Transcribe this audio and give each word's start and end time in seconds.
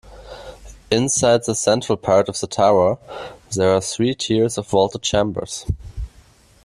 Inside 0.89 1.43
the 1.43 1.53
central 1.53 1.95
part 1.95 2.27
of 2.27 2.39
the 2.39 2.47
tower 2.47 2.97
there 3.55 3.69
are 3.71 3.79
three 3.81 4.15
tiers 4.15 4.57
of 4.57 4.65
vaulted 4.67 5.03
chambers. 5.03 5.67